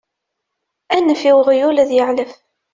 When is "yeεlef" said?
1.93-2.31